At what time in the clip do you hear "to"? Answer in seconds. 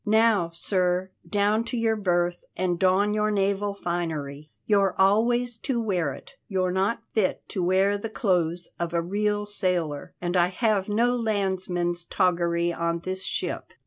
1.65-1.77, 5.57-5.79, 7.49-7.61